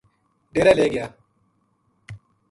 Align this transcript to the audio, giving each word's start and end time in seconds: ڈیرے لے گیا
ڈیرے 0.53 0.73
لے 0.77 0.85
گیا 0.93 1.05